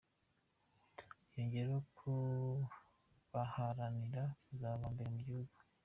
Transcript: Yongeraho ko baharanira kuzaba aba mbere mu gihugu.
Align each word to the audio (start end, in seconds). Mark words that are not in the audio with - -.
Yongeraho 1.33 1.79
ko 1.99 2.11
baharanira 3.31 4.21
kuzaba 4.45 4.75
aba 4.81 4.91
mbere 4.93 5.09
mu 5.15 5.21
gihugu. 5.27 5.55